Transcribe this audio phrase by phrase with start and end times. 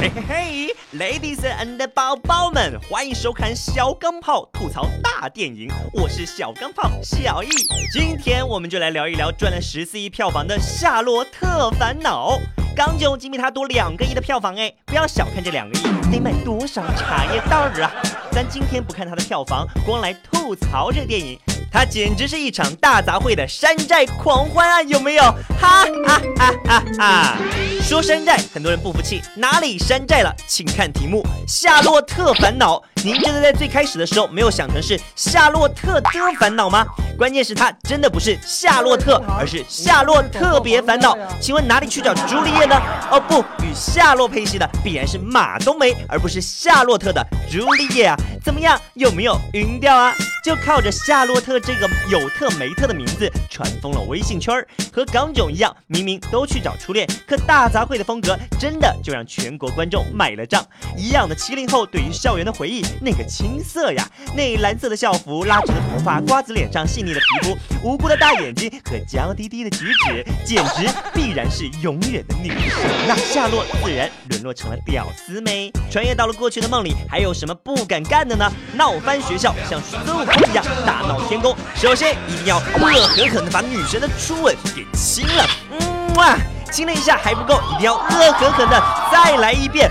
[0.00, 7.50] 嘿嘿嘿，ladies and 宝宝们，欢迎收看小钢炮吐槽大电影，我是小钢炮小易。
[7.92, 12.38] 今天我们就来聊一聊赚了十四亿票房的《夏洛特烦恼》。
[12.74, 17.92] 港囧仅比它多两个亿的票房哎，不要小看这两个亿，得买多少茶叶蛋啊！
[18.32, 21.38] 咱今天不看它的票房，光来吐槽这电影。
[21.70, 25.22] 它简直是一场大杂烩的山寨狂欢啊，有没有？
[25.60, 27.38] 哈哈哈哈哈！
[27.82, 30.32] 说山寨，很多人不服气，哪里山寨了？
[30.46, 32.78] 请看题目《夏洛特烦恼》。
[33.02, 36.86] 您真的在最开始的时候没有想成是夏洛特的烦恼吗？
[37.16, 41.16] 关键是它真的不是夏洛特，而是夏洛特别烦恼。
[41.40, 42.76] 请问哪里去找朱丽叶呢？
[43.10, 48.16] 哦不，与夏洛配戏的必然是马冬梅，而不是夏洛特的朱丽叶啊！
[48.42, 50.14] 怎么样，有没有晕掉啊？
[50.42, 60.64] 就靠着夏洛特这个有特没特的名字传疯了微信圈儿，和港囧一样，明明都去找初恋，可大杂烩的风格真的就让全国观众买了账。
[60.96, 62.82] 一样的七零后对于校园的回忆。
[63.00, 72.78] 那个青涩呀，那蓝色的校服，拉直的头发，瓜子脸上细腻的皮肤，无辜的大眼睛和娇滴滴的举止，简直必然是永远的女神。
[73.06, 75.72] 那夏洛自然沦落成了屌丝妹。
[75.90, 78.50] 穿越到了过去的梦里，还有什么不敢干的呢？
[78.74, 81.54] 闹翻学校，像孙悟空一样大闹天宫。
[81.74, 86.38] 首先一定要恶狠狠的把女神的初吻给亲了，嗯哇，
[86.70, 89.90] 亲了一下还不够，一定要恶狠狠的再来一遍。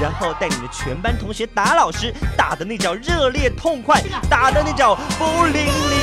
[0.00, 5.96] 然后带领着全班同学打老师，打的那叫热烈痛快，打的那叫不淋漓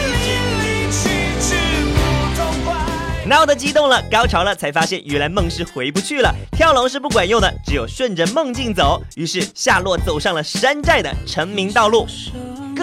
[3.26, 9.02] 闹得激动了，高潮了，才发现原来梦是回不去了，跳楼是不管用的，只有顺着梦境走。
[9.16, 12.06] 于是夏洛走上了山寨的成名道路。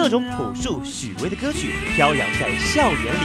[0.01, 3.19] 各种朴树许巍的歌曲飘扬在校园里，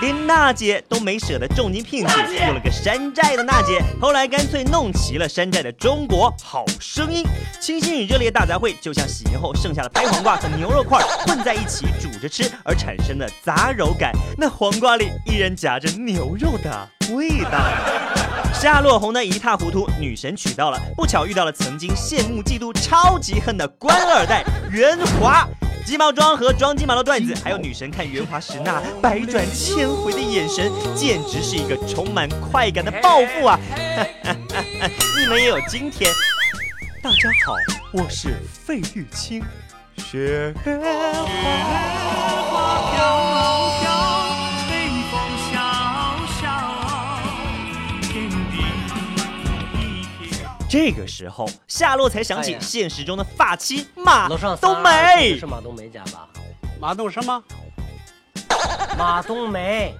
[0.00, 3.82] 连娜姐都没舍得重金聘请，用了个山寨的娜姐。
[4.00, 7.22] 后来干脆弄齐了山寨的《中国好声音》，
[7.60, 14.10] 清新与热烈大杂烩，就像洗烟后剩下的拍黄瓜和牛肉块混在一起煮着吃而产生的杂糅感。
[14.38, 17.60] 那黄瓜里依然夹着牛肉的味道。
[18.58, 25.46] 夏洛红的一塌糊涂，女神娶到了，不巧遇到了曾经羡慕嫉妒超级恨的官二代袁华。
[25.84, 33.58] 鸡毛装和装鸡毛的段子，还有女神看圆滑时那百转千回的眼神，简直是一个充满快感的报复啊！
[35.20, 36.10] 你们也有今天。
[37.02, 37.54] 大家好，
[37.92, 39.42] 我是费玉清。
[39.96, 40.70] 雪花
[50.72, 55.38] 这个时候，夏洛才想起现实中的发妻马冬梅。
[55.38, 56.26] 是马冬梅家吧？
[56.80, 57.44] 马冬什么？
[58.96, 59.94] 马冬梅。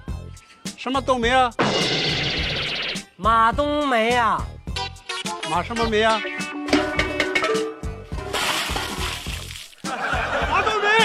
[0.79, 1.53] 什么冬梅啊？
[3.19, 4.43] 马冬梅啊。
[5.51, 6.19] 马什么梅啊？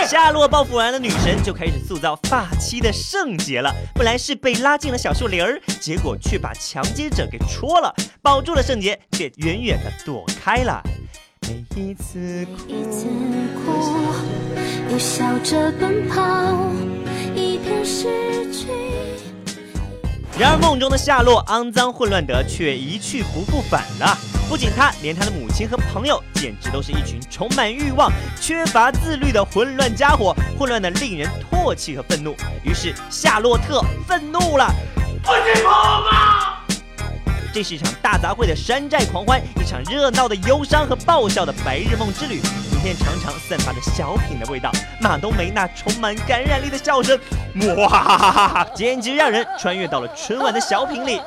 [0.09, 3.75] 夏洛报复完了女神，就开始塑造发妻的圣洁了。
[3.94, 10.81] 本来是被拉进了小树林儿，结果却把强奸者给戳了，保住了圣洁，却远远的躲开了。
[11.41, 12.72] 每一次哭，
[14.90, 16.72] 又笑着奔跑，
[17.35, 18.87] 一片失去。
[20.40, 24.16] 然而梦中的夏洛肮脏混乱的却一去不复返了。
[24.48, 32.36] 不仅他，连他的母亲和朋友，简直都是一群充满欲望、缺乏自律的混乱家伙，混乱的令人唾弃和愤怒。
[32.64, 34.72] 于是夏洛特愤怒了，
[35.24, 36.64] 不许碰啊！
[37.52, 42.40] 这是一场大杂烩的山寨狂欢，一场热闹的忧伤和爆笑的白日梦之旅。
[42.88, 44.72] 影片常常散发着小品的味道，
[45.02, 47.20] 马冬梅那充满感染力的笑声，
[47.75, 51.20] 哇哈哈哈，简直让人穿越到了春晚的小品里。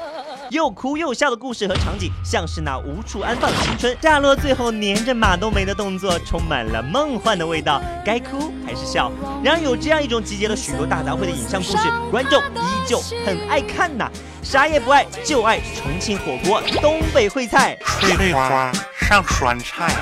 [0.48, 3.97] 又哭又笑的故事和场景，像是那无处安放的青春。
[4.00, 7.81] 夏洛最后黏着马冬梅的动作，充满了梦幻的味道。
[8.04, 9.12] 该哭还是笑？
[9.44, 14.10] 然而有这样一种集结了许多大杂烩的影像故事，观众依旧很爱看呐。
[14.42, 19.95] 啥也不爱，就爱重庆火锅、东北烩菜、翠翠花上酸菜。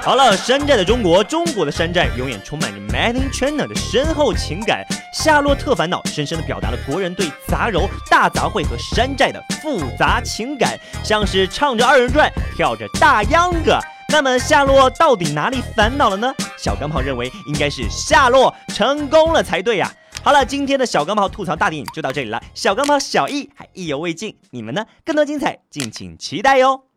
[0.00, 4.82] 好了，山寨的中国，中国的山寨，永远充满着 Made in China 的深厚情感。
[5.12, 13.78] 夏洛特烦恼，深深地表达了国人对杂糅、大杂烩和山寨的复杂情感，像是唱着二人转，跳着大秧歌。
[14.10, 16.32] 那么夏洛到底哪里烦恼了呢？
[16.56, 19.92] 小钢炮认为应该是夏洛成功了才对呀。
[20.22, 22.42] 好了，今天的小钢炮吐槽大电影就到这里了。
[22.54, 24.86] 小钢炮小易还意犹未尽，你们呢？
[25.04, 26.87] 更多精彩，敬请期待哟。